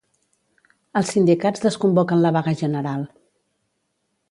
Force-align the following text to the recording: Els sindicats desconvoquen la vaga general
Els 1.01 1.11
sindicats 1.15 1.63
desconvoquen 1.67 2.25
la 2.25 2.33
vaga 2.39 2.55
general 2.65 3.07